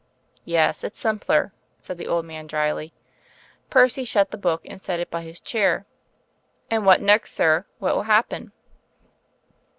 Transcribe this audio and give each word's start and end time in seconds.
"Yes, 0.45 0.83
it's 0.83 0.99
simpler," 0.99 1.53
said 1.79 1.99
the 1.99 2.07
old 2.07 2.25
man 2.25 2.47
drily. 2.47 2.91
Percy 3.69 4.03
shut 4.03 4.31
the 4.31 4.35
book 4.39 4.63
and 4.65 4.81
set 4.81 4.99
it 4.99 5.11
by 5.11 5.21
his 5.21 5.39
chair. 5.39 5.85
"And 6.71 6.87
what 6.87 7.03
next, 7.03 7.33
sir? 7.33 7.67
What 7.77 7.93
will 7.95 8.05
happen?" 8.09 8.51